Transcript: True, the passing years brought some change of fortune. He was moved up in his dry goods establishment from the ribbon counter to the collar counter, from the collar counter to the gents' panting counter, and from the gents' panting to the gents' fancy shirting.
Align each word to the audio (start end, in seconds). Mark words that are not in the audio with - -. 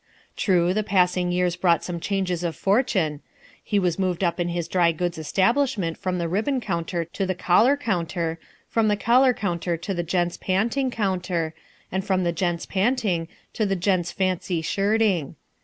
True, 0.35 0.73
the 0.73 0.81
passing 0.81 1.31
years 1.31 1.55
brought 1.55 1.83
some 1.83 1.99
change 1.99 2.31
of 2.31 2.55
fortune. 2.55 3.21
He 3.63 3.77
was 3.77 3.99
moved 3.99 4.23
up 4.23 4.39
in 4.39 4.47
his 4.47 4.67
dry 4.67 4.91
goods 4.91 5.19
establishment 5.19 5.95
from 5.95 6.17
the 6.17 6.27
ribbon 6.27 6.59
counter 6.59 7.05
to 7.05 7.23
the 7.23 7.35
collar 7.35 7.77
counter, 7.77 8.39
from 8.67 8.87
the 8.87 8.97
collar 8.97 9.31
counter 9.31 9.77
to 9.77 9.93
the 9.93 10.01
gents' 10.01 10.37
panting 10.37 10.89
counter, 10.89 11.53
and 11.91 12.03
from 12.03 12.23
the 12.23 12.31
gents' 12.31 12.65
panting 12.65 13.27
to 13.53 13.63
the 13.63 13.75
gents' 13.75 14.11
fancy 14.11 14.63
shirting. 14.63 15.35